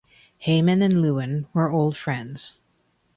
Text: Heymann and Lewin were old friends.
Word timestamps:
Heymann 0.47 0.81
and 0.81 0.99
Lewin 0.99 1.45
were 1.53 1.69
old 1.69 1.95
friends. 1.95 2.57